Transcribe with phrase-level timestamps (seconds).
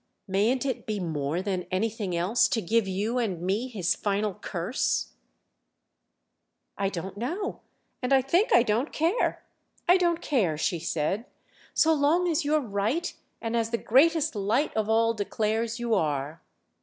[0.27, 5.11] "Mayn't it be more than anything else to give you and me his final curse?"
[6.75, 9.43] "I don't know—and I think I don't care.
[9.87, 11.27] I don't care," she said,
[11.75, 16.41] "so long as you're right and as the greatest light of all declares you are."